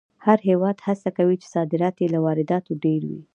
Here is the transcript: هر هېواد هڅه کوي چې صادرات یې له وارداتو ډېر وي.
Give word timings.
هر 0.25 0.39
هېواد 0.49 0.77
هڅه 0.87 1.09
کوي 1.17 1.35
چې 1.41 1.47
صادرات 1.55 1.95
یې 2.01 2.07
له 2.13 2.19
وارداتو 2.25 2.71
ډېر 2.83 3.01
وي. 3.09 3.21